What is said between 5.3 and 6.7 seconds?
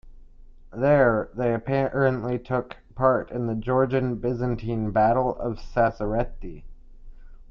of Sasireti.